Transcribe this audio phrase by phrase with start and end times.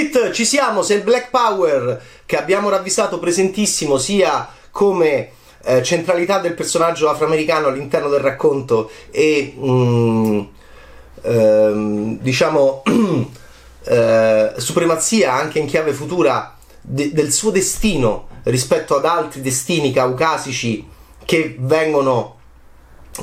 [0.00, 5.30] it, ci siamo, se il Black Power che abbiamo ravvisato presentissimo sia come
[5.62, 10.40] eh, centralità del personaggio afroamericano all'interno del racconto e mm,
[11.22, 12.82] ehm, diciamo
[13.84, 20.86] eh, supremazia anche in chiave futura de- del suo destino rispetto ad altri destini caucasici
[21.24, 22.38] che vengono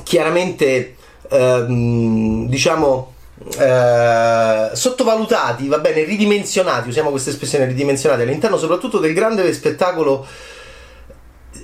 [0.04, 0.96] chiaramente
[1.30, 3.14] ehm, diciamo
[3.60, 10.26] eh, sottovalutati, va bene, ridimensionati, usiamo questa espressione ridimensionati all'interno soprattutto del grande spettacolo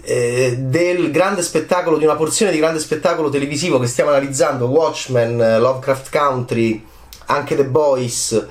[0.05, 5.37] eh, del grande spettacolo di una porzione di grande spettacolo televisivo che stiamo analizzando Watchmen,
[5.37, 6.85] Lovecraft Country,
[7.25, 8.47] anche The Boys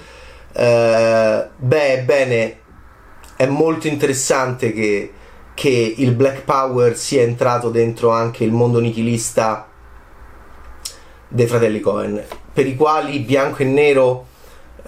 [0.53, 2.61] eh, beh bene
[3.37, 5.13] è molto interessante che,
[5.55, 9.69] che il Black Power sia entrato dentro anche il mondo nichilista
[11.29, 12.23] dei fratelli Cohen,
[12.53, 14.27] per i quali bianco e nero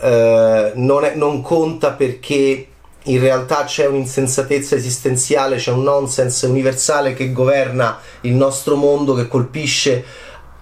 [0.01, 2.67] eh, non, è, non, conta perché
[3.03, 9.29] in realtà c'è un'insensatezza esistenziale, c'è un nonsense universale che governa il nostro mondo, che
[9.29, 10.05] colpisce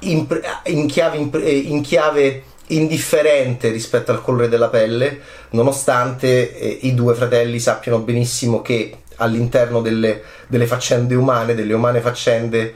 [0.00, 0.26] in,
[0.64, 7.58] in, chiave, in chiave, indifferente rispetto al colore della pelle, nonostante eh, i due fratelli
[7.58, 12.74] sappiano benissimo che all'interno delle, delle faccende umane, delle umane faccende,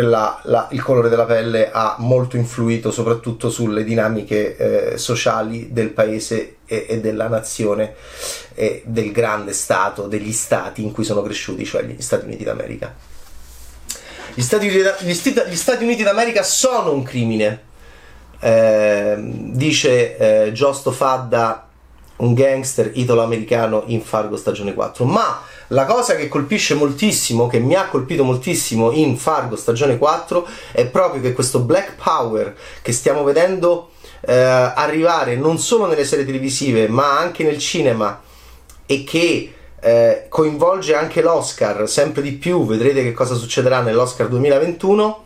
[0.00, 4.56] la, la, il colore della pelle ha molto influito soprattutto sulle dinamiche
[4.92, 7.94] eh, sociali del paese e, e, della nazione
[8.54, 12.94] e del grande stato, degli stati in cui sono cresciuti, cioè gli Stati Uniti d'America.
[14.34, 17.62] Gli Stati, gli Stati, gli Stati Uniti d'America sono un crimine,
[18.40, 21.68] eh, dice eh, Giusto Fadda,
[22.16, 27.74] un gangster italo-americano in Fargo stagione 4, ma la cosa che colpisce moltissimo, che mi
[27.74, 33.22] ha colpito moltissimo in Fargo stagione 4, è proprio che questo Black Power che stiamo
[33.22, 33.90] vedendo
[34.26, 38.20] eh, arrivare non solo nelle serie televisive, ma anche nel cinema
[38.86, 45.22] e che eh, coinvolge anche l'Oscar sempre di più, vedrete che cosa succederà nell'Oscar 2021.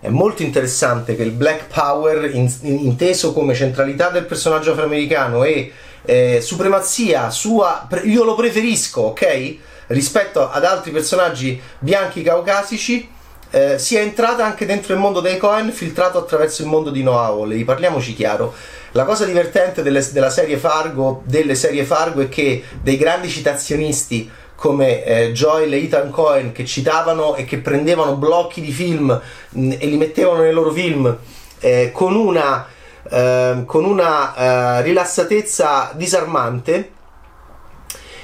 [0.00, 5.70] È molto interessante che il Black Power, in, inteso come centralità del personaggio afroamericano e
[6.02, 9.56] eh, supremazia sua, io lo preferisco, ok?
[9.88, 13.08] Rispetto ad altri personaggi bianchi caucasici,
[13.50, 17.26] eh, sia entrata anche dentro il mondo dei Cohen, filtrato attraverso il mondo di Noah
[17.26, 17.64] Hawley.
[17.64, 18.54] Parliamoci chiaro.
[18.92, 24.30] La cosa divertente delle, della serie Fargo, delle serie Fargo, è che dei grandi citazionisti
[24.54, 29.18] come eh, Joel e Ethan Cohen che citavano e che prendevano blocchi di film
[29.48, 31.16] mh, e li mettevano nei loro film
[31.60, 32.66] eh, con una
[33.12, 36.92] Ehm, con una uh, rilassatezza disarmante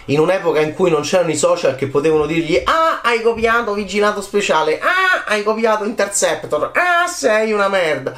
[0.05, 4.23] in un'epoca in cui non c'erano i social che potevano dirgli ah hai copiato vigilato
[4.23, 8.15] speciale ah hai copiato interceptor ah sei una merda.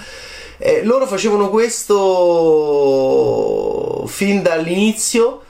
[0.59, 2.05] Eh, loro facevano questo
[4.07, 5.41] fin dall'inizio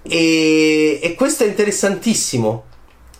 [0.00, 2.64] e, e questo è interessantissimo.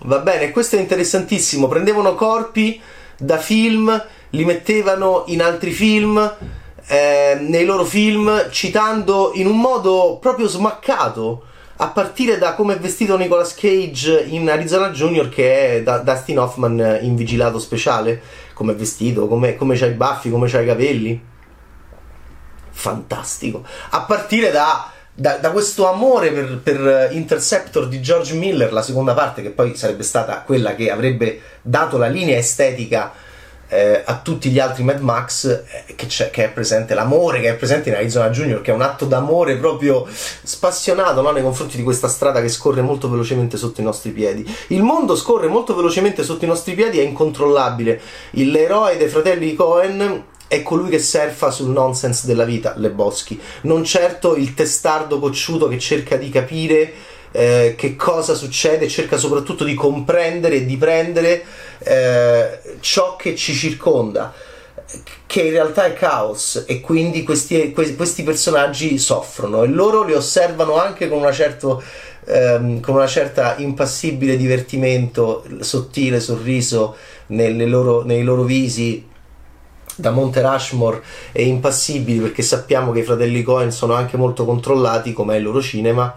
[0.04, 1.68] Va bene questo è interessantissimo.
[1.68, 2.80] Prendevano corpi
[3.18, 6.32] da film li mettevano in altri film
[6.86, 11.44] eh, nei loro film citando in un modo proprio smaccato
[11.76, 16.38] a partire da come è vestito Nicolas Cage in Arizona Junior che è da Dustin
[16.38, 18.20] Hoffman in vigilato speciale.
[18.52, 21.20] Come è vestito, come, come c'ha i baffi, come c'ha i capelli.
[22.70, 23.64] Fantastico.
[23.90, 29.14] A partire da, da, da questo amore per, per, Interceptor di George Miller la seconda
[29.14, 33.12] parte che poi sarebbe stata quella che avrebbe dato la linea estetica
[33.74, 37.54] eh, a tutti gli altri Mad Max eh, che, che, è presente l'amore che è
[37.56, 41.32] presente in Arizona Junior che è un atto d'amore proprio spassionato no?
[41.32, 45.16] nei confronti di questa strada che scorre molto velocemente sotto i nostri piedi il mondo
[45.16, 50.88] scorre molto velocemente sotto i nostri piedi è incontrollabile l'eroe dei fratelli Cohen è colui
[50.88, 56.16] che surfa sul nonsense della vita, Le Boschi, non certo il testardo cocciuto che cerca
[56.16, 56.92] di capire
[57.36, 61.44] eh, che cosa succede, cerca soprattutto di comprendere e di prendere
[61.80, 64.32] eh, ciò che ci circonda
[65.26, 70.78] che in realtà è caos e quindi questi, questi personaggi soffrono e loro li osservano
[70.78, 71.82] anche con, una certo,
[72.26, 76.94] ehm, con una certa impassibile divertimento, sottile sorriso
[77.28, 79.08] loro, nei loro visi
[79.96, 81.02] da Monte Rushmore
[81.32, 85.44] e impassibili perché sappiamo che i fratelli Cohen sono anche molto controllati come è il
[85.44, 86.16] loro cinema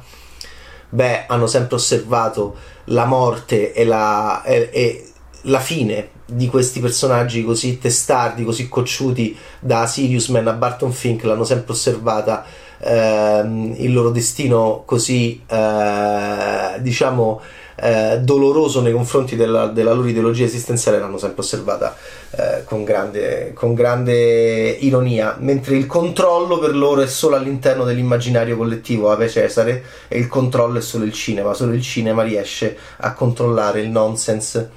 [0.89, 2.55] beh, hanno sempre osservato
[2.85, 5.11] la morte e la, e, e
[5.43, 11.23] la fine di questi personaggi così testardi, così cocciuti da Sirius Man a Barton Fink,
[11.23, 12.43] l'hanno sempre osservata
[12.79, 17.41] ehm, il loro destino così, eh, diciamo,
[17.75, 21.95] eh, doloroso nei confronti della, della, loro ideologia esistenziale l'hanno sempre osservata
[22.39, 28.55] eh, con, grande, con, grande, ironia, mentre il controllo per loro è solo all'interno dell'immaginario
[28.55, 33.13] collettivo, Ave Cesare, e il controllo è solo il cinema, solo il cinema riesce a
[33.13, 34.69] controllare il nonsense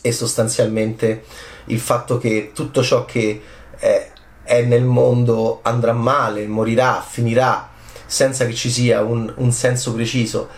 [0.00, 1.24] e sostanzialmente
[1.66, 3.42] il fatto che tutto ciò che
[3.78, 4.10] è,
[4.42, 7.68] è nel mondo andrà male, morirà, finirà
[8.06, 10.48] senza che ci sia un, un senso preciso.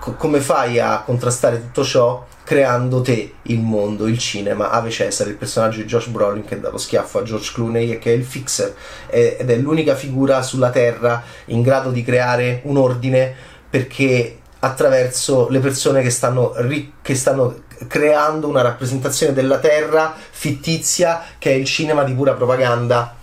[0.00, 5.28] Co- come fai a contrastare tutto ciò creando te il mondo, il cinema, Ave Cesare,
[5.28, 8.16] il personaggio di Josh Brolin che dà lo schiaffo a George Clooney e che è
[8.16, 8.74] il fixer
[9.10, 13.34] ed è l'unica figura sulla Terra in grado di creare un ordine
[13.68, 21.22] perché attraverso le persone che stanno, ri- che stanno creando una rappresentazione della Terra fittizia
[21.36, 23.14] che è il cinema di pura propaganda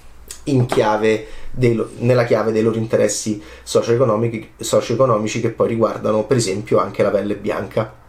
[0.44, 6.78] in chiave dei, nella chiave dei loro interessi socio-economici, socio-economici che poi riguardano per esempio
[6.78, 8.04] anche la pelle bianca.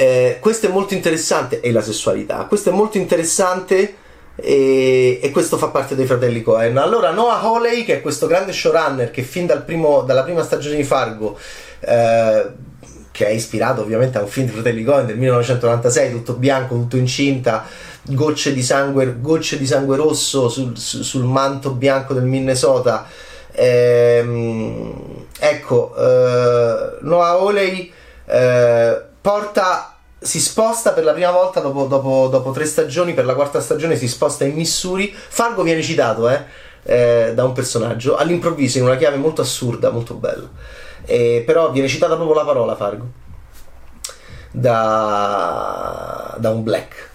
[0.00, 2.44] Eh, questo è molto interessante e la sessualità.
[2.44, 3.96] Questo è molto interessante
[4.36, 6.76] e, e, questo fa parte dei fratelli Cohen.
[6.76, 10.76] Allora Noah Hawley, che è questo grande showrunner che fin dal primo, dalla prima stagione
[10.76, 11.36] di Fargo
[11.80, 12.46] eh,
[13.10, 16.96] che è ispirato ovviamente a un film di fratelli Cohen del 1996, tutto bianco, tutto
[16.96, 17.66] incinta,
[18.02, 23.04] gocce di sangue, gocce di sangue rosso sul, sul manto bianco del Minnesota.
[23.50, 27.92] Ehm, ecco, eh, Noah Oley
[28.24, 33.34] eh, porta si sposta per la prima volta dopo, dopo, dopo, tre stagioni, per la
[33.34, 35.14] quarta stagione si sposta in Missouri.
[35.14, 36.44] Fargo viene citato eh,
[36.82, 40.48] eh, da un personaggio all'improvviso in una chiave molto assurda, molto bella.
[41.04, 43.26] Eh, però viene citata proprio la parola Fargo
[44.50, 47.07] da, da un black.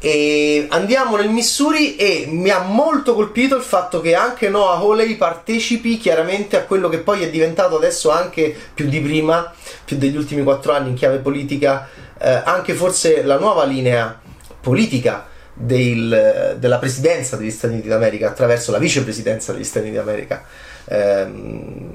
[0.00, 5.16] E andiamo nel Missouri e mi ha molto colpito il fatto che anche Noah Hawley
[5.16, 9.52] partecipi chiaramente a quello che poi è diventato adesso anche più di prima,
[9.84, 14.20] più degli ultimi quattro anni in chiave politica, eh, anche forse la nuova linea
[14.60, 20.44] politica del, della presidenza degli Stati Uniti d'America attraverso la vicepresidenza degli Stati Uniti d'America,
[20.84, 21.90] ehm,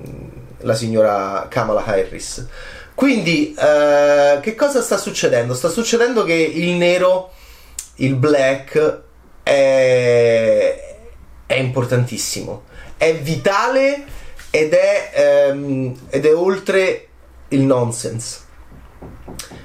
[0.59, 2.45] la signora Kamala Harris.
[2.93, 5.53] Quindi, eh, che cosa sta succedendo?
[5.53, 7.31] Sta succedendo che il nero
[7.95, 9.01] il black
[9.43, 10.95] è,
[11.45, 12.63] è importantissimo,
[12.97, 14.03] è vitale
[14.49, 17.07] ed è, um, ed è oltre
[17.49, 18.39] il nonsense.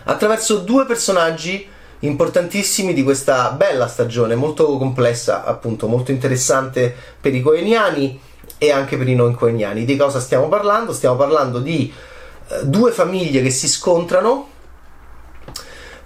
[0.05, 1.67] Attraverso due personaggi
[2.01, 8.21] importantissimi di questa bella stagione, molto complessa, appunto, molto interessante per i coeniani
[8.57, 9.85] e anche per i non coeniani.
[9.85, 10.93] Di cosa stiamo parlando?
[10.93, 11.93] Stiamo parlando di
[12.49, 14.57] uh, due famiglie che si scontrano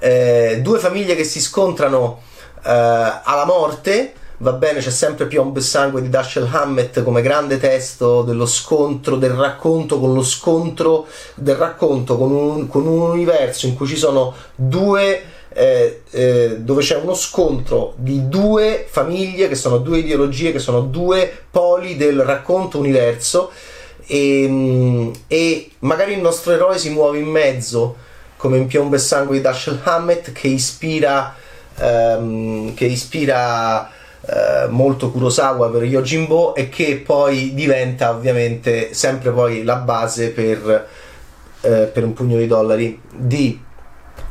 [0.02, 2.20] eh, due famiglie che si scontrano
[2.64, 4.14] eh, alla morte.
[4.38, 9.14] Va bene, c'è sempre Piombo e Sangue di Dashiell Hammett come grande testo dello scontro,
[9.14, 11.06] del racconto con lo scontro
[11.36, 16.82] del racconto con un, con un universo in cui ci sono due eh, eh, dove
[16.82, 22.20] c'è uno scontro di due famiglie che sono due ideologie, che sono due poli del
[22.22, 23.52] racconto universo
[24.04, 28.10] e, e magari il nostro eroe si muove in mezzo
[28.42, 31.32] come in Piombo e Sangue di Dashiell Hammett che ispira,
[31.78, 33.88] um, che ispira
[34.20, 40.88] uh, molto Kurosawa per Yojimbo e che poi diventa ovviamente sempre poi la base per,
[41.60, 43.62] uh, per un pugno di dollari di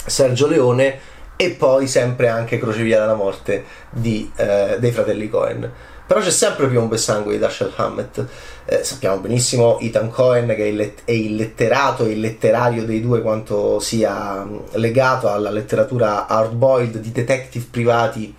[0.05, 0.99] Sergio Leone
[1.37, 5.71] e poi sempre anche Crocevia della morte di, uh, dei fratelli Cohen
[6.11, 8.25] però c'è sempre piombo e sangue di Dashiell Hammett.
[8.65, 12.83] Eh, sappiamo benissimo Ethan Cohen che è il, let- è il letterato e il letterario
[12.83, 18.35] dei due quanto sia mm, legato alla letteratura hardboiled di detective privati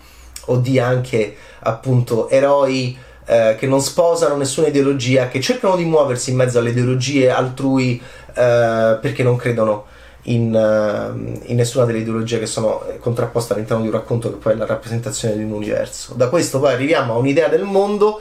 [0.46, 6.28] o di anche appunto eroi eh, che non sposano nessuna ideologia, che cercano di muoversi
[6.28, 7.98] in mezzo alle ideologie altrui
[8.34, 9.86] eh, perché non credono
[10.24, 14.52] in, uh, in, nessuna delle ideologie che sono contrapposte all'interno di un racconto che poi
[14.52, 16.14] è la rappresentazione di un universo.
[16.14, 18.20] Da questo poi arriviamo a un'idea del mondo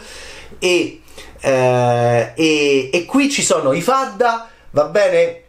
[0.58, 1.01] e,
[1.41, 5.41] uh, e, e qui ci sono i Fadda, va bene,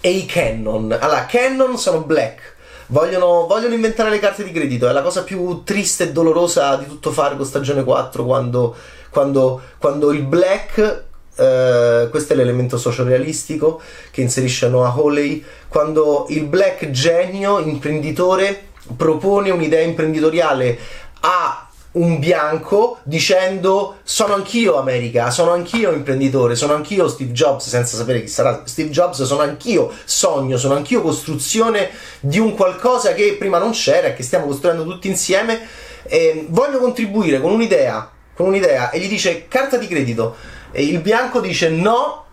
[0.00, 0.96] e i Canon.
[0.98, 2.56] Allora, Canon sono black.
[2.86, 4.88] Vogliono, vogliono, inventare le carte di credito.
[4.88, 8.74] È la cosa più triste e dolorosa di tutto Fargo stagione 4 quando,
[9.10, 11.04] quando, quando il black
[11.38, 13.80] Uh, questo è l'elemento sociorealistico
[14.10, 15.44] che inserisce Noah Hawley.
[15.68, 18.60] Quando il black genio imprenditore
[18.96, 20.78] propone un'idea imprenditoriale
[21.20, 27.96] a un bianco dicendo sono anch'io America, sono anch'io imprenditore, sono anch'io Steve Jobs senza
[27.96, 31.90] sapere chi sarà Steve Jobs, sono anch'io sogno, sono anch'io costruzione
[32.20, 35.60] di un qualcosa che prima non c'era e che stiamo costruendo tutti insieme
[36.02, 40.36] e voglio contribuire con un'idea, con un'idea e gli dice carta di credito
[40.70, 42.24] e il bianco dice no,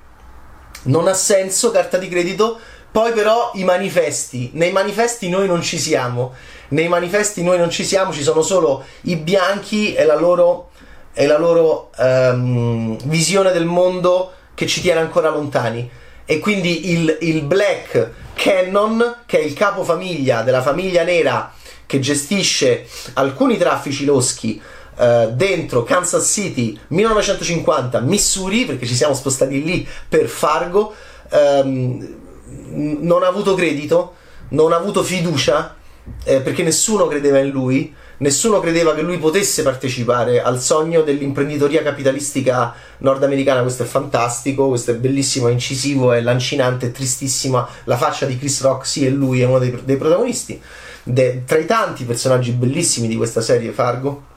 [0.84, 2.60] non ha senso carta di credito.
[2.92, 6.34] Poi però i manifesti, nei manifesti noi non ci siamo,
[6.70, 10.70] nei manifesti noi non ci siamo, ci sono solo i bianchi e la loro,
[11.14, 15.90] e la loro um, visione del mondo che ci tiene ancora lontani.
[16.24, 21.54] E quindi il, il Black Cannon, che è il capofamiglia della famiglia nera
[21.86, 24.62] che gestisce alcuni traffici loschi
[24.96, 30.96] Uh, dentro Kansas City 1950 Missouri perché ci siamo spostati lì per Fargo
[31.32, 32.24] um,
[32.76, 34.16] non ha avuto credito,
[34.50, 35.76] non ha avuto fiducia,
[36.24, 41.82] eh, perché nessuno credeva in lui, nessuno credeva che lui potesse partecipare al sogno dell'imprenditoria
[41.82, 43.62] capitalistica nordamericana.
[43.62, 47.68] Questo è fantastico, questo è bellissimo, è incisivo, è lancinante, è tristissima.
[47.86, 50.62] La faccia di Chris Rock, sì, è lui, è uno dei, dei protagonisti.
[51.04, 54.34] De, tra i tanti personaggi bellissimi di questa serie, Fargo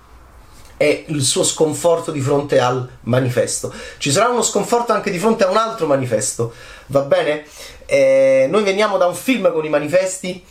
[0.79, 3.71] è il suo sconforto di fronte al manifesto.
[3.99, 6.55] Ci sarà uno sconforto anche di fronte a un altro manifesto,
[6.87, 7.45] va bene?
[7.85, 10.43] Eh, noi veniamo da un film con i manifesti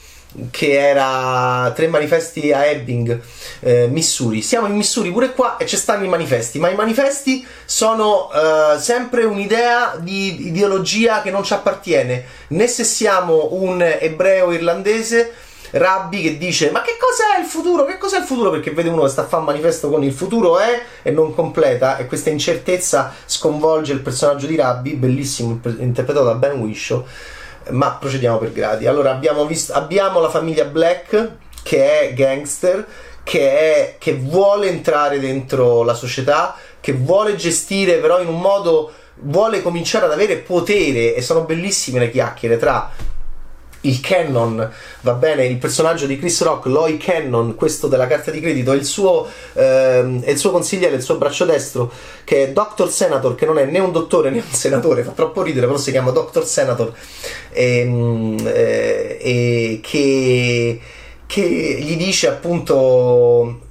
[0.51, 3.19] che era tre manifesti a Ebbing,
[3.61, 4.41] eh, Missouri.
[4.41, 8.79] Siamo in Missouri pure qua e ci stanno i manifesti, ma i manifesti sono eh,
[8.79, 15.33] sempre un'idea di ideologia che non ci appartiene, né se siamo un ebreo irlandese
[15.71, 17.85] Rabbi che dice ma che cos'è il futuro?
[17.85, 18.49] Che cos'è il futuro?
[18.51, 21.33] Perché vede uno che sta a fare un manifesto con il futuro è e non
[21.33, 27.05] completa e questa incertezza sconvolge il personaggio di Rabbi, bellissimo interpretato da Ben Wishaw,
[27.71, 28.87] ma procediamo per gradi.
[28.87, 31.31] Allora abbiamo, visto, abbiamo la famiglia Black
[31.63, 32.85] che è gangster,
[33.23, 38.91] che, è, che vuole entrare dentro la società, che vuole gestire però in un modo
[39.21, 42.89] vuole cominciare ad avere potere e sono bellissime le chiacchiere tra
[43.87, 44.69] il Cannon,
[45.01, 48.75] va bene, il personaggio di Chris Rock, Loy Cannon, questo della carta di credito, è
[48.75, 51.91] il suo, ehm, è il suo consigliere, il suo braccio destro,
[52.23, 52.89] che è Dr.
[52.89, 55.91] Senator, che non è né un dottore né un senatore, fa troppo ridere, però si
[55.91, 56.45] chiama Dr.
[56.45, 56.93] Senator,
[57.51, 60.79] e, ehm, eh, e che,
[61.25, 61.41] che
[61.79, 63.61] gli dice appunto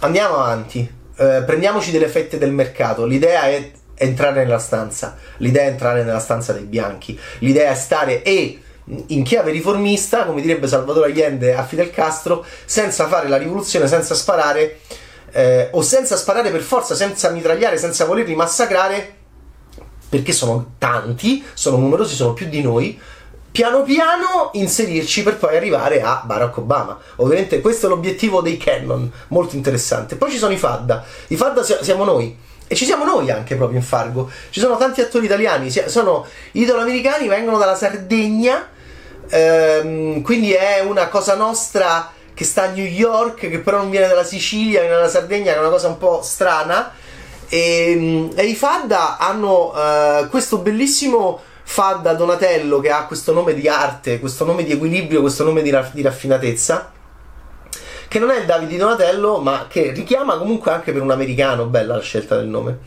[0.00, 5.68] andiamo avanti, eh, prendiamoci delle fette del mercato, l'idea è entrare nella stanza, l'idea è
[5.68, 8.60] entrare nella stanza dei bianchi, l'idea è stare e
[9.08, 14.14] in chiave riformista, come direbbe Salvatore Allende a Fidel Castro, senza fare la rivoluzione, senza
[14.14, 14.80] sparare,
[15.32, 19.14] eh, o senza sparare per forza, senza mitragliare, senza volerli massacrare,
[20.08, 22.98] perché sono tanti, sono numerosi, sono più di noi,
[23.50, 26.98] piano piano inserirci per poi arrivare a Barack Obama.
[27.16, 30.16] Ovviamente questo è l'obiettivo dei Cannon, molto interessante.
[30.16, 32.44] Poi ci sono i Fadda, i Fadda siamo noi.
[32.68, 34.28] E ci siamo noi anche proprio in Fargo.
[34.50, 38.68] Ci sono tanti attori italiani, sono italo-americani, vengono dalla Sardegna,
[39.28, 44.08] Ehm, quindi è una cosa nostra che sta a New York, che però non viene
[44.08, 46.92] dalla Sicilia, viene dalla Sardegna, è una cosa un po' strana.
[47.48, 53.54] E, ehm, e i Fadda hanno uh, questo bellissimo Fadda Donatello che ha questo nome
[53.54, 56.92] di arte, questo nome di equilibrio, questo nome di, raff- di raffinatezza
[58.08, 61.96] che non è il Davide Donatello, ma che richiama comunque anche per un americano, bella
[61.96, 62.78] la scelta del nome.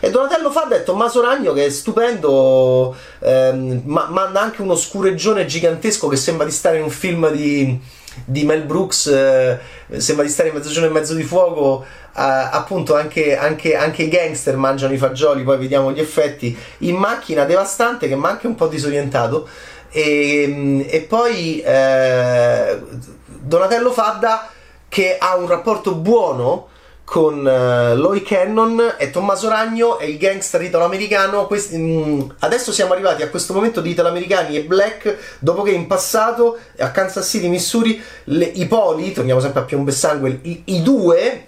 [0.00, 4.74] E Donatello fa ha detto Maso Ragno che è stupendo, ehm, ma manda anche uno
[4.74, 7.80] scureggione gigantesco che sembra di stare in un film di,
[8.24, 9.58] di Mel Brooks, eh,
[9.96, 11.84] sembra di stare in Mezzogiorno e Mezzo di Fuoco.
[12.16, 16.96] Eh, appunto anche, anche, anche, i gangster mangiano i fagioli, poi vediamo gli effetti in
[16.96, 19.48] macchina devastante che mi ha anche un po' disorientato.
[19.90, 22.78] E, e poi eh,
[23.26, 24.50] Donatello Fadda
[24.94, 26.68] che ha un rapporto buono
[27.02, 31.48] con uh, Loy Cannon e Tommaso Ragno e il gangster italo-americano.
[31.48, 35.72] Questi, mh, mm, adesso siamo arrivati a questo momento di italo-americani e black, dopo che
[35.72, 40.38] in passato a Kansas City, Missouri, le, i poli, torniamo sempre a piombo e sangue,
[40.42, 41.46] i, i due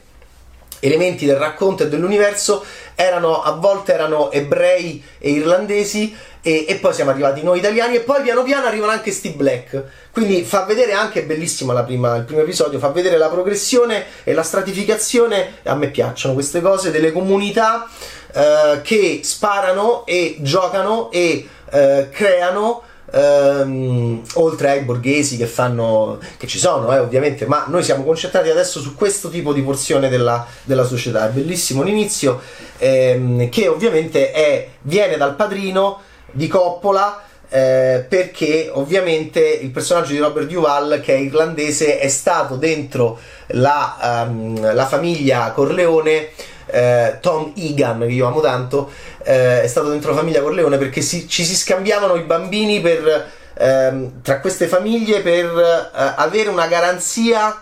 [0.81, 2.65] elementi del racconto e dell'universo
[2.95, 8.01] erano a volte erano ebrei e irlandesi e, e, poi siamo arrivati noi italiani e
[8.01, 9.83] poi piano piano arrivano anche Steve Black.
[10.13, 14.45] Quindi fa vedere anche bellissima prima, il primo episodio fa vedere la progressione e la
[14.45, 15.57] stratificazione.
[15.65, 17.89] A me piacciono queste cose delle comunità
[18.33, 26.49] eh, che sparano e giocano e eh, creano Um, oltre ai borghesi che fanno che
[26.49, 30.45] ci sono eh, ovviamente ma noi siamo concentrati adesso su questo tipo di porzione della,
[30.65, 31.29] della società.
[31.29, 32.41] È bellissimo l'inizio
[32.79, 36.01] ehm, che ovviamente è, viene dal padrino
[36.33, 42.57] di Coppola eh, perché ovviamente il personaggio di Robert Duval che è irlandese è stato
[42.57, 46.31] dentro la, um, la famiglia Corleone
[46.67, 48.91] eh, Tom Egan che io amo tanto
[49.27, 53.31] eh, è stato dentro la famiglia Corleone perché si, ci si scambiavano i bambini per,
[53.55, 57.61] ehm, tra queste famiglie per eh, avere una garanzia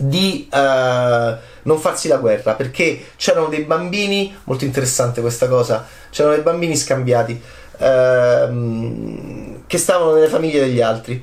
[0.00, 6.36] di uh, non farsi la guerra perché c'erano dei bambini molto interessante questa cosa c'erano
[6.36, 7.32] dei bambini scambiati
[7.78, 11.22] uh, che stavano nelle famiglie degli altri.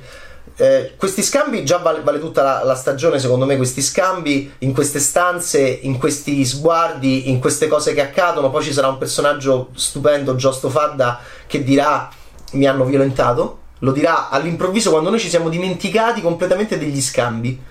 [0.58, 3.56] Eh, questi scambi già vale, vale tutta la, la, stagione, secondo me.
[3.56, 8.50] Questi scambi in queste stanze, in questi sguardi, in queste cose che accadono.
[8.50, 12.08] Poi ci sarà un personaggio stupendo, Giusto Fadda, che dirà:
[12.52, 13.60] Mi hanno violentato.
[13.80, 17.62] Lo dirà all'improvviso quando noi ci siamo dimenticati completamente degli scambi.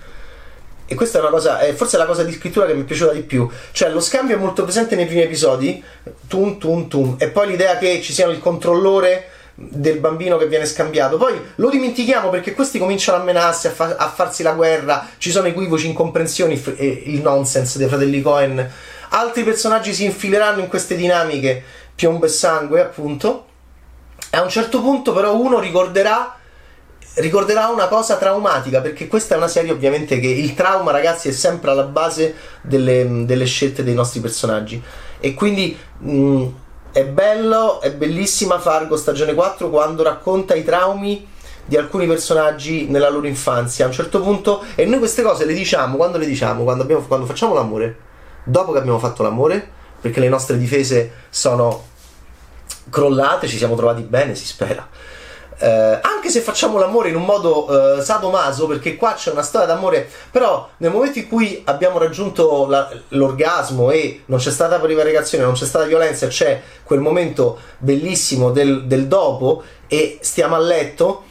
[0.88, 3.12] E questa è una cosa, è forse la cosa di scrittura che mi è piaciuta
[3.12, 3.50] di più.
[3.72, 5.82] Cioè, lo scambio è molto presente nei primi episodi,
[6.28, 10.66] tum tum tum, e poi l'idea che ci sia il controllore del bambino che viene
[10.66, 11.16] scambiato.
[11.16, 15.30] Poi lo dimentichiamo perché questi cominciano a menarsi, a, fa- a farsi la guerra, ci
[15.30, 18.70] sono equivoci, incomprensioni e il nonsense dei fratelli Cohen.
[19.08, 21.62] Altri personaggi si infileranno in queste dinamiche,
[21.94, 23.46] piombo e sangue, appunto.
[24.30, 26.36] A un certo punto, però, uno ricorderà.
[27.14, 31.32] Ricorderà una cosa traumatica perché questa è una serie ovviamente che il trauma ragazzi è
[31.32, 34.82] sempre alla base delle, delle scelte dei nostri personaggi
[35.18, 36.46] e quindi mh,
[36.96, 41.28] è bello, è bellissima Fargo stagione 4 quando racconta i traumi
[41.66, 43.84] di alcuni personaggi nella loro infanzia.
[43.84, 47.02] A un certo punto, e noi queste cose le diciamo quando le diciamo, quando, abbiamo,
[47.02, 47.98] quando facciamo l'amore,
[48.44, 49.68] dopo che abbiamo fatto l'amore,
[50.00, 51.84] perché le nostre difese sono
[52.88, 54.88] crollate, ci siamo trovati bene, si spera.
[55.58, 59.66] Eh, anche se facciamo l'amore in un modo eh, sadomaso, perché qua c'è una storia
[59.66, 65.44] d'amore, però nel momento in cui abbiamo raggiunto la, l'orgasmo e non c'è stata prevaricazione,
[65.44, 71.24] non c'è stata violenza, c'è quel momento bellissimo del, del dopo e stiamo a letto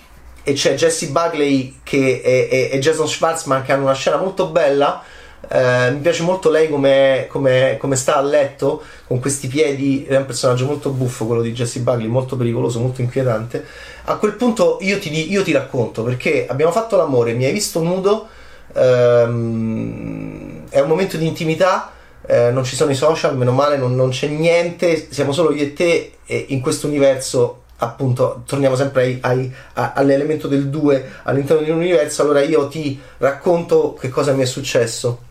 [0.43, 4.47] e c'è Jesse Bugley che, e, e, e Jason Schwartzman che hanno una scena molto
[4.47, 5.03] bella
[5.49, 10.15] eh, mi piace molto lei come, come, come, sta a letto con questi piedi, è
[10.15, 13.65] un personaggio molto buffo quello di Jesse Bugley, molto pericoloso, molto inquietante.
[14.05, 17.81] A quel punto io ti, io ti racconto perché abbiamo fatto l'amore, mi hai visto
[17.81, 18.27] nudo,
[18.73, 21.91] ehm, è un momento di intimità.
[22.27, 25.61] Eh, non ci sono i social, meno male, non, non, c'è niente, siamo solo io
[25.61, 31.11] e te e in questo universo appunto torniamo sempre ai, ai, a, all'elemento del 2
[31.23, 35.24] all'interno di un universo allora io ti racconto che cosa mi è successo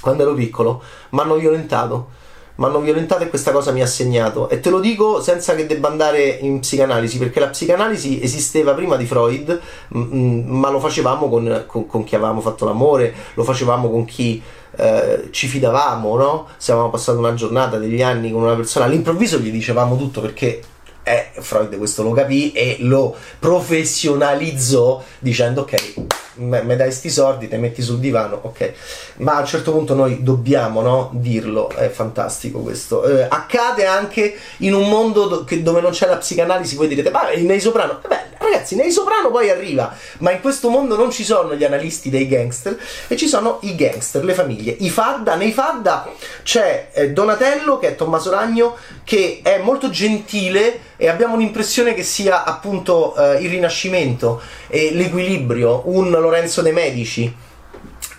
[0.00, 2.16] quando ero piccolo, mi hanno violentato.
[2.56, 4.48] Mi hanno violentato e questa cosa mi ha segnato.
[4.48, 8.96] E te lo dico senza che debba andare in psicanalisi, perché la psicanalisi esisteva prima
[8.96, 13.44] di Freud, m- m- ma lo facevamo con, con, con, chi avevamo fatto l'amore, lo
[13.44, 14.42] facevamo con chi
[14.76, 16.46] eh, ci fidavamo, no?
[16.56, 20.60] Se avevamo passato una giornata, degli anni con una persona, all'improvviso gli dicevamo tutto perché
[21.08, 25.94] eh, Freud questo lo capì e lo professionalizzò dicendo ok,
[26.38, 28.72] mi dai sti soldi, te metti sul divano, ok.
[29.16, 33.04] Ma a un certo punto noi dobbiamo no, dirlo, è fantastico questo.
[33.04, 37.30] Eh, accade anche in un mondo do- dove non c'è la psicanalisi, voi direte, ma
[37.34, 41.24] nei soprano, eh beh, ragazzi, nei soprano poi arriva, ma in questo mondo non ci
[41.24, 44.76] sono gli analisti dei gangster e ci sono i gangster, le famiglie.
[44.78, 46.08] I Fadda, nei Fadda
[46.42, 52.02] c'è eh, Donatello, che è Tommaso Ragno, che è molto gentile e abbiamo l'impressione che
[52.02, 57.34] sia appunto eh, il rinascimento e l'equilibrio, un Lorenzo De Medici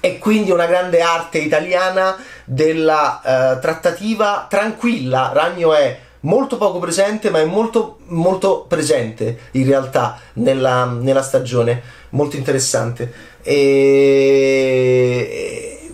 [0.01, 5.31] e quindi una grande arte italiana della eh, trattativa tranquilla.
[5.33, 11.81] Ragno è molto poco presente, ma è molto, molto presente in realtà nella, nella stagione,
[12.09, 13.11] molto interessante.
[13.41, 14.33] E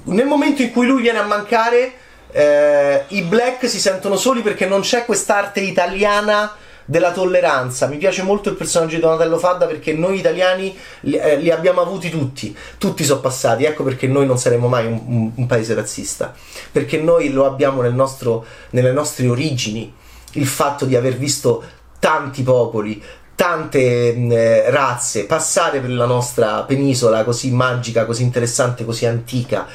[0.04, 1.94] nel momento in cui lui viene a mancare,
[2.32, 6.54] eh, i black si sentono soli perché non c'è quest'arte italiana
[6.86, 7.88] della tolleranza.
[7.88, 11.82] Mi piace molto il personaggio di Donatello Fadda perché noi italiani li, eh, li abbiamo
[11.82, 15.74] avuti tutti, tutti sono passati, ecco perché noi non saremo mai un, un, un paese
[15.74, 16.34] razzista,
[16.72, 19.92] perché noi lo abbiamo nostro, nelle nostre origini,
[20.36, 21.64] il fatto di aver visto
[22.00, 23.02] tanti popoli,
[23.36, 29.68] tante eh, razze passare per la nostra penisola così magica, così interessante, così antica.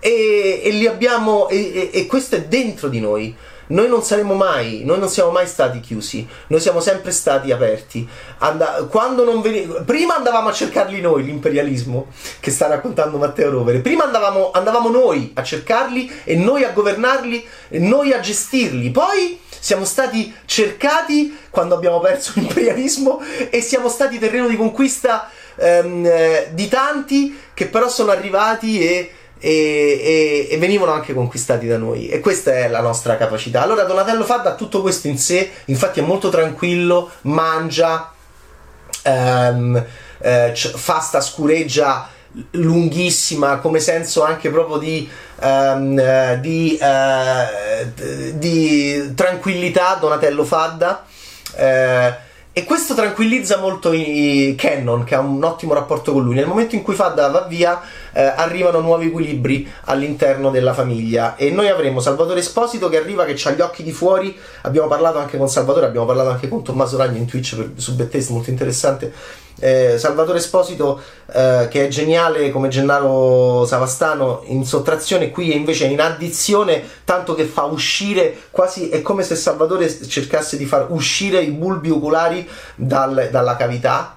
[0.00, 3.34] E, e li abbiamo, e, e, questo è dentro di noi.
[3.70, 8.08] Noi non saremo mai, noi non siamo mai stati chiusi, noi siamo sempre stati aperti.
[8.38, 12.06] And- quando non veni- prima andavamo a cercarli noi, l'imperialismo
[12.40, 17.46] che sta raccontando Matteo Rovere, prima andavamo, andavamo noi a cercarli e noi a governarli
[17.68, 24.18] e noi a gestirli, poi siamo stati cercati quando abbiamo perso l'imperialismo e siamo stati
[24.18, 30.58] terreno di conquista ehm, eh, di tanti che però sono arrivati e e, e, e,
[30.58, 32.08] venivano anche conquistati da noi.
[32.08, 33.62] E questa è la nostra capacità.
[33.62, 38.12] Allora Donatello Fadda ha tutto questo in sé infatti è molto tranquillo mangia
[39.02, 39.84] ehm,
[40.20, 42.08] eh, fa sta scureggia
[42.52, 45.08] lunghissima come senso anche proprio di,
[45.40, 51.04] um, di, uh, di tranquillità Donatello Fadda
[51.56, 52.26] uh,
[52.58, 56.34] e questo tranquillizza molto i, Cannon, che ha un ottimo rapporto con lui.
[56.34, 57.80] Nel momento in cui Fadda va via,
[58.12, 61.36] eh, arrivano nuovi equilibri all'interno della famiglia.
[61.36, 64.36] E noi avremo Salvatore Esposito che arriva, che ha gli occhi di fuori.
[64.62, 67.94] Abbiamo parlato anche con Salvatore, abbiamo parlato anche con Tommaso Ragno in Twitch per, su
[67.94, 69.12] Bettese, molto interessante
[69.60, 71.00] eh, Salvatore Esposito
[71.32, 77.34] eh, che è geniale come Gennaro Savastano in sottrazione qui è invece in addizione tanto
[77.34, 82.48] che fa uscire quasi è come se Salvatore cercasse di far uscire i bulbi oculari
[82.74, 84.14] dal, dalla cavità.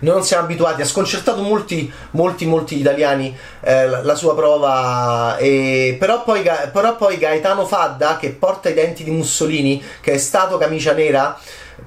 [0.00, 6.24] Non siamo abituati, ha sconcertato molti, molti, molti italiani eh, la sua prova, e, però,
[6.24, 10.92] poi, però poi Gaetano Fadda, che porta i denti di Mussolini, che è stato camicia
[10.92, 11.38] nera,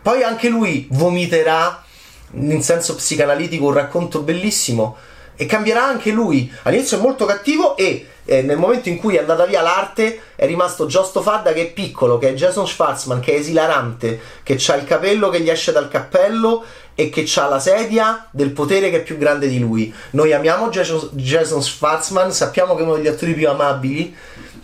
[0.01, 1.83] poi anche lui vomiterà
[2.31, 4.97] in senso psicanalitico un racconto bellissimo
[5.35, 6.51] e cambierà anche lui.
[6.63, 10.45] All'inizio è molto cattivo e eh, nel momento in cui è andata via l'arte è
[10.45, 14.75] rimasto Giusto Fadda che è piccolo, che è Jason Schwarzman, che è esilarante, che ha
[14.75, 16.63] il capello che gli esce dal cappello
[16.95, 19.93] e che ha la sedia del potere che è più grande di lui.
[20.11, 24.15] Noi amiamo Jason, Jason Schwarzman, sappiamo che è uno degli attori più amabili,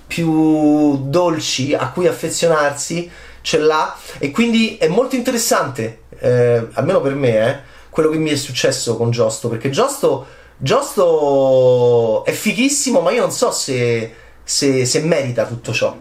[0.07, 3.09] più dolci, a cui affezionarsi,
[3.41, 8.29] ce l'ha e quindi è molto interessante eh, almeno per me, eh, quello che mi
[8.29, 10.25] è successo con Giosto, perché Giosto,
[10.57, 15.97] Giosto è fighissimo, ma io non so se, se, se merita tutto ciò.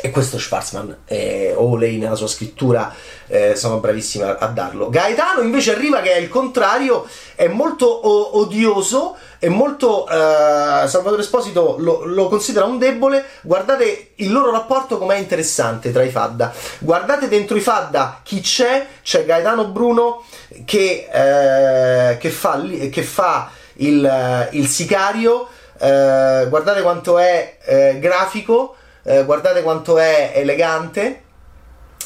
[0.00, 2.94] E questo Schwarzman eh, o nella sua scrittura
[3.26, 4.88] eh, sono bravissimi a, a, darlo.
[4.88, 10.06] Gaetano invece arriva che è il contrario, è molto o- odioso, è molto...
[10.08, 13.24] Eh, Salvatore Esposito lo, lo, considera un debole.
[13.40, 16.52] Guardate il loro rapporto com'è interessante tra i Fadda.
[16.78, 20.22] Guardate dentro i Fadda chi c'è, c'è Gaetano Bruno
[20.64, 25.48] che, eh, che fa, che fa il, il sicario.
[25.80, 28.76] Eh, guardate quanto è eh, grafico
[29.08, 31.22] eh, guardate quanto è elegante.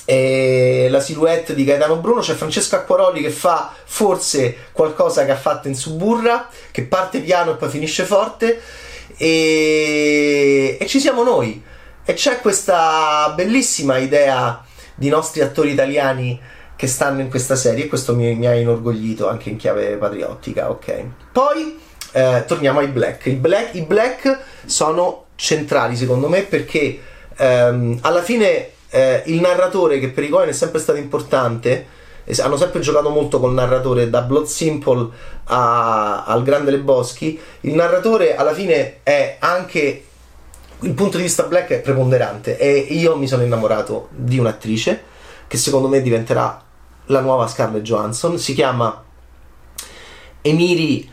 [0.04, 5.36] E la silhouette di Gaetano Bruno c'è Francesco Acquaroli che fa forse qualcosa che ha
[5.36, 8.60] fatto in Suburra che parte piano e poi finisce forte.
[9.16, 11.62] E, e ci siamo noi.
[12.04, 16.40] E c'è questa bellissima idea di nostri attori italiani
[16.76, 20.70] che stanno in questa serie e questo mi, mi ha inorgoglito anche in chiave patriottica
[20.70, 21.04] ok.
[21.32, 21.78] Poi
[22.12, 23.30] eh, torniamo ai black.
[23.30, 27.00] black i black sono centrali secondo me perché
[27.36, 32.00] ehm, alla fine eh, il narratore che per i Coen è sempre stato importante
[32.38, 35.08] hanno sempre giocato molto col narratore da Blood Simple
[35.44, 40.04] a, al Grande Le Boschi il narratore alla fine è anche
[40.78, 45.02] il punto di vista black è preponderante e io mi sono innamorato di un'attrice
[45.48, 46.62] che secondo me diventerà
[47.06, 48.38] la nuova Scarlett Johansson.
[48.38, 49.02] Si chiama
[50.40, 51.10] Emiri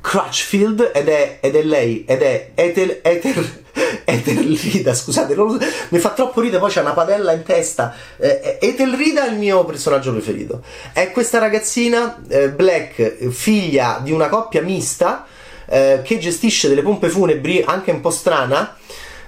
[0.00, 3.64] Crutchfield ed è, ed è lei, ed è Ethel, Ethel,
[4.04, 5.58] Ethel scusate, non,
[5.90, 7.94] mi fa troppo ridere, poi c'è una padella in testa.
[8.16, 10.62] Eh, Ethel Rida è il mio personaggio preferito.
[10.92, 15.26] È questa ragazzina eh, black, figlia di una coppia mista,
[15.66, 18.76] eh, che gestisce delle pompe funebri, anche un po' strana.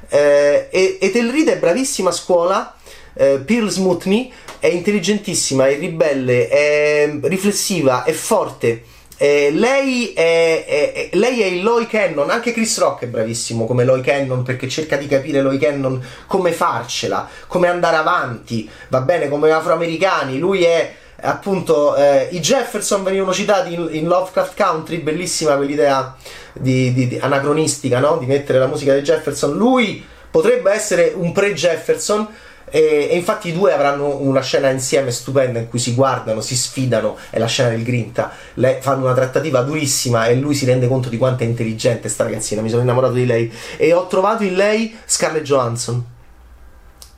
[0.08, 2.74] Eh, e è bravissima a scuola.
[3.14, 8.84] Eh, Pearl Smutney è intelligentissima, è ribelle, è riflessiva, è forte
[9.18, 13.84] eh, lei, è, è, lei, è, il Loy Cannon, anche Chris Rock è bravissimo come
[13.84, 19.28] Loy Cannon perché cerca di capire Loy Cannon come farcela, come andare avanti, va bene,
[19.28, 25.56] come afroamericani, lui è appunto eh, i Jefferson venivano citati in, in, Lovecraft Country, bellissima
[25.56, 26.16] quell'idea
[26.52, 28.18] di, di, di anacronistica, no?
[28.18, 32.28] di mettere la musica dei Jefferson, lui potrebbe essere un pre-Jefferson
[32.70, 36.56] e, e, infatti i due avranno una scena insieme stupenda in cui si guardano, si
[36.56, 38.32] sfidano, è la scena del Grinta.
[38.54, 42.24] Le, fanno una trattativa durissima e lui si rende conto di quanto è intelligente sta
[42.24, 42.62] ragazzina.
[42.62, 46.04] Mi sono innamorato di lei e ho trovato in lei Scarlett Johansson.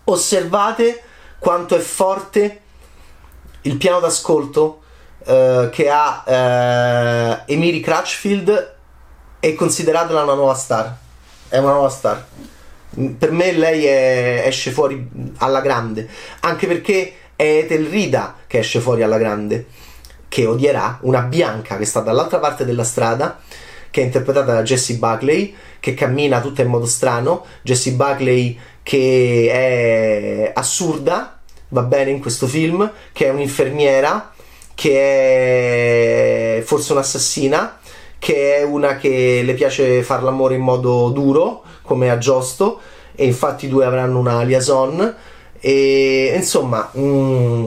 [0.05, 1.03] Osservate
[1.39, 2.61] quanto è forte
[3.63, 4.81] il piano d'ascolto
[5.25, 8.75] eh, che ha eh, Emily Crutchfield
[9.41, 10.97] e consideratela una nuova star.
[11.49, 12.25] È una nuova star
[13.19, 16.09] per me lei è, esce fuori alla grande,
[16.41, 19.67] anche perché è Ethel Rida che esce fuori alla grande,
[20.29, 23.41] che odierà una bianca che sta dall'altra parte della strada,
[23.91, 29.49] che è interpretata da Jessie Buckley, che cammina tutta in modo strano, Jessie Buckley che
[29.51, 34.33] è assurda, va bene in questo film, che è un'infermiera,
[34.75, 37.80] che è forse un'assassina,
[38.21, 42.79] che è una che le piace fare l'amore in modo duro, come a Giusto
[43.17, 45.15] e infatti i due avranno una liaison
[45.59, 47.67] e insomma mm,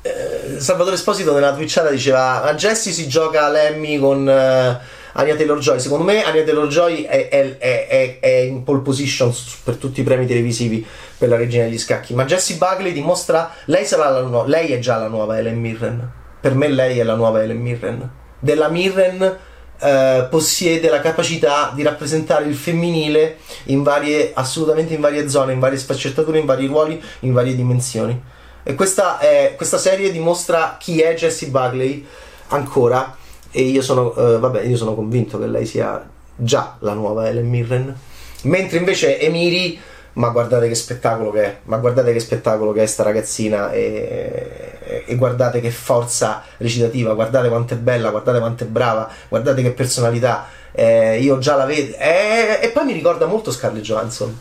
[0.00, 4.78] eh, Salvatore Esposito nella twitchata diceva a Jesse si gioca Lemmy con eh,
[5.12, 10.00] Anya Taylor-Joy secondo me Anya Taylor-Joy è, è, è, è, in pole position per tutti
[10.00, 10.84] i premi televisivi
[11.16, 12.14] per la regina degli scacchi.
[12.14, 13.52] Ma Jessie Buckley dimostra.
[13.66, 16.10] Lei, sarà la nu- lei è già la nuova Ellen Mirren.
[16.40, 18.10] Per me, lei è la nuova Ellen Mirren.
[18.44, 19.38] Della Mirren.
[19.76, 25.58] Eh, possiede la capacità di rappresentare il femminile in varie, assolutamente in varie zone, in
[25.58, 28.18] varie sfaccettature, in vari ruoli, in varie dimensioni.
[28.62, 32.06] E questa, è, questa serie dimostra chi è Jessie Buckley
[32.48, 33.16] ancora.
[33.50, 37.48] E io sono, eh, vabbè, io sono convinto che lei sia già la nuova Ellen
[37.48, 37.94] Mirren.
[38.42, 39.78] Mentre invece Emiri,
[40.14, 45.04] ma guardate che spettacolo che è, ma guardate che spettacolo che è sta ragazzina e,
[45.06, 49.70] e guardate che forza recitativa, guardate quanto è bella, guardate quanto è brava, guardate che
[49.70, 50.46] personalità.
[50.72, 51.96] Eh, io già la vedo.
[51.96, 54.36] Eh, e poi mi ricorda molto Scarlett Johansson.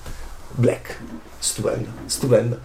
[0.50, 0.98] Black.
[1.38, 2.60] Stupendo, stupendo.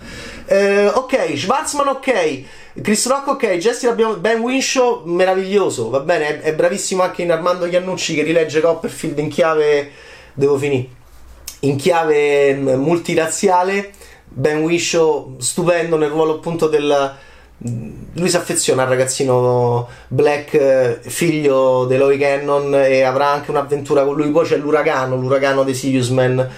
[0.46, 2.42] Eh, ok, Schwarzman ok,
[2.80, 4.14] Chris Rock ok, Jesse l'abbiamo...
[4.18, 9.18] Ben Winshaw meraviglioso, va bene, è, è bravissimo anche in Armando Iannucci che rilegge Copperfield
[9.18, 9.90] in chiave...
[10.32, 10.97] Devo finire.
[11.60, 13.92] In chiave mm, multiraziale,
[14.24, 17.16] Ben Winshaw stupendo nel ruolo appunto del...
[17.60, 24.04] Lui si affeziona al ragazzino Black, eh, figlio di Eloy Cannon, e avrà anche un'avventura
[24.04, 24.30] con lui.
[24.30, 26.48] Poi c'è l'uragano, l'uragano dei Sirius Man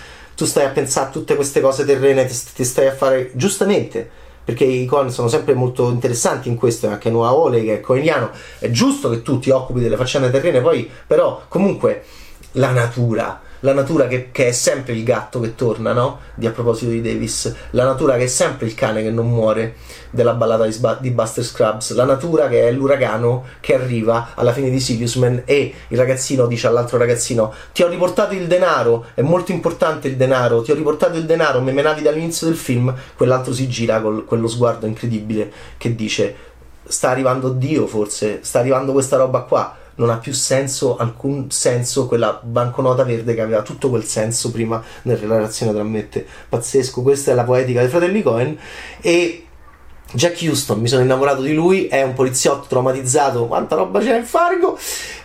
[0.40, 4.08] tu stai a pensare a tutte queste cose terrene, ti, stai a fare giustamente
[4.42, 8.30] perché i Cohen sono sempre molto interessanti in questo, anche Noah Ole che è coeniano,
[8.58, 12.04] è giusto che tu ti occupi delle faccende terrene, poi però comunque
[12.52, 16.20] la natura, la natura che, che, è sempre il gatto che torna, no?
[16.34, 19.76] Di a proposito di Davis, la natura che è sempre il cane che non muore
[20.10, 24.70] della ballata di, di Buster Scrubs, la natura che è l'uragano che arriva alla fine
[24.70, 29.22] di Sirius Man e il ragazzino dice all'altro ragazzino ti ho riportato il denaro, è
[29.22, 33.52] molto importante il denaro, ti ho riportato il denaro, me menavi dall'inizio del film, quell'altro
[33.52, 36.48] si gira con quello sguardo incredibile che dice
[36.82, 42.06] sta arrivando Dio forse, sta arrivando questa roba qua non ha più senso, alcun senso
[42.06, 46.26] quella banconota verde che aveva tutto quel senso prima nella relazione tra me e te.
[46.48, 48.58] Pazzesco, questa è la poetica dei fratelli Cohen
[49.02, 49.44] e
[50.12, 54.24] Jack Houston, mi sono innamorato di lui, è un poliziotto traumatizzato, quanta roba c'è in
[54.24, 54.76] Fargo.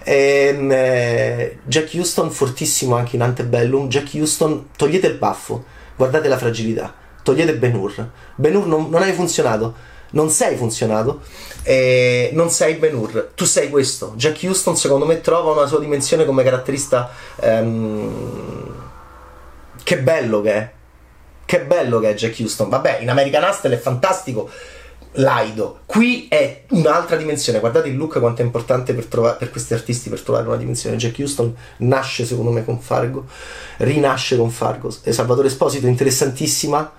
[0.04, 3.88] Ehm, eh, Jack Houston fortissimo anche in Antebellum.
[3.88, 5.64] Jack Houston, togliete il baffo,
[5.96, 8.10] guardate la fragilità, togliete Ben Hur.
[8.36, 11.22] Ben Hur non, non hai funzionato non sei funzionato,
[11.64, 14.14] eh, non sei Ben Hur, tu sei questo.
[14.16, 17.12] Jack Houston secondo me trova una sua dimensione come caratterista.
[17.40, 18.84] Ehm,
[19.84, 20.72] che bello che è.
[21.46, 22.70] Che bello che è Jack Houston.
[22.70, 24.50] Vabbè, in American Hustle è fantastico.
[25.18, 25.80] Laido.
[25.86, 27.60] Qui è un'altra dimensione.
[27.60, 30.98] Guardate il look quanto è importante per, trova- per questi artisti per trovare una dimensione.
[30.98, 33.26] Jack Houston nasce secondo me con Fargo,
[33.78, 34.94] rinasce con Fargo.
[35.04, 36.92] E Salvatore Esposito interessantissima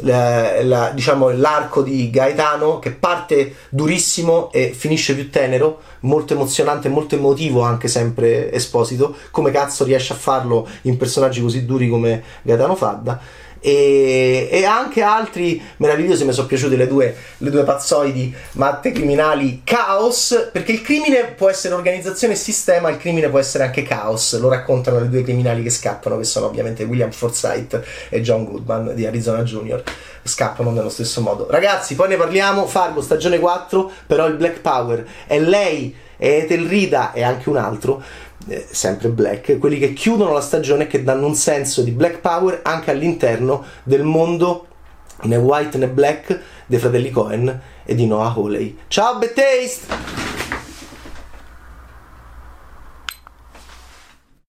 [0.00, 6.88] la, la, diciamo, l'arco di Gaetano che parte durissimo e finisce più tenero, molto emozionante,
[6.88, 12.22] molto emotivo anche sempre Esposito, come cazzo riesce a farlo in personaggi così duri come
[12.42, 13.20] Gaetano Fadda
[13.62, 19.62] e, e anche altri meravigliosi mi sono piaciute le due, le due pazzoidi matte criminali
[19.64, 24.38] caos perché il crimine può essere organizzazione e sistema il crimine può essere anche caos.
[24.40, 28.94] Lo raccontano le due criminali che scappano che sono ovviamente William Forsythe e John Goodman
[28.94, 29.82] di Arizona Junior.
[30.24, 31.46] Scappano nello stesso modo.
[31.48, 32.66] Ragazzi poi ne parliamo.
[32.66, 37.56] Fargo stagione 4 però il Black Power è lei è Ethel Rida e anche un
[37.56, 38.00] altro
[38.48, 42.18] eh, sempre black, quelli che chiudono la stagione e che danno un senso di black
[42.18, 44.66] power anche all'interno del mondo
[45.22, 48.78] né white né black dei fratelli Cohen e di Noah Hawley.
[48.88, 50.51] Ciao, Bad Taste!